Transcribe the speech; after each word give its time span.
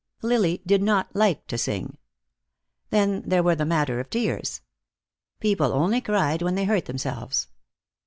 Lily 0.23 0.63
did 0.65 0.81
not 0.81 1.15
like 1.15 1.45
to 1.45 1.59
sing. 1.59 1.95
Then 2.89 3.21
there 3.23 3.43
was 3.43 3.57
the 3.57 3.67
matter 3.67 3.99
of 3.99 4.09
tears. 4.09 4.61
People 5.39 5.71
only 5.73 6.01
cried 6.01 6.41
when 6.41 6.55
they 6.55 6.65
hurt 6.65 6.85
themselves. 6.85 7.49